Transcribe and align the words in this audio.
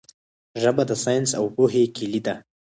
ژبه 0.61 0.83
د 0.87 0.91
ساینس 1.03 1.29
او 1.39 1.45
پوهې 1.55 1.83
کیلي 1.95 2.21
ده. 2.27 2.35